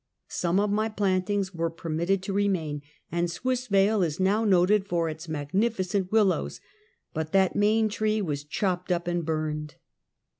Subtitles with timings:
[0.29, 5.29] Some of my plantings were permitted to remain, and Swissvale is now noted for its
[5.29, 6.59] magnificent willows;
[7.13, 9.75] but that main tree was chopped up and burned.